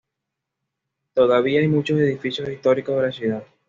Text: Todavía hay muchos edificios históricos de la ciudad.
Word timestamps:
Todavía 1.13 1.59
hay 1.59 1.67
muchos 1.67 1.99
edificios 1.99 2.49
históricos 2.49 2.95
de 2.95 3.01
la 3.03 3.11
ciudad. 3.11 3.43